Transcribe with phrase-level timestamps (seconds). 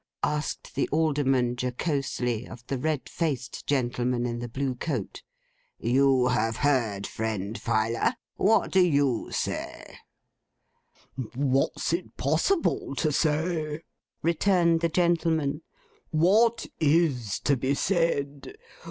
[0.23, 5.21] asked the Alderman, jocosely, of the red faced gentleman in the blue coat.
[5.77, 8.15] 'You have heard friend Filer.
[8.35, 9.97] What do you say?'
[11.35, 13.83] 'What's it possible to say?'
[14.23, 15.61] returned the gentleman.
[16.09, 18.55] 'What is to be said?